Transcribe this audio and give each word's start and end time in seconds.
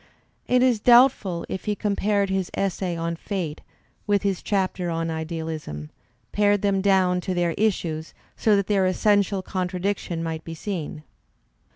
It 0.47 0.63
is 0.63 0.79
doubtful 0.79 1.45
if 1.47 1.65
he 1.65 1.75
compared 1.75 2.31
his 2.31 2.49
essay 2.55 2.97
on 2.97 3.15
"Fate" 3.15 3.61
with 4.07 4.23
his 4.23 4.41
chapter 4.41 4.89
on 4.89 5.11
"Idealism," 5.11 5.91
pared 6.31 6.63
them 6.63 6.81
down 6.81 7.21
to 7.21 7.35
their 7.35 7.51
issues 7.51 8.15
so 8.35 8.55
that 8.55 8.65
their 8.65 8.87
essential 8.87 9.43
contradiction 9.43 10.23
might 10.23 10.43
be 10.43 10.55
seen. 10.55 11.03